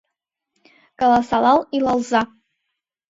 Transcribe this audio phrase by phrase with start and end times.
[0.99, 2.21] Каласалал илалза.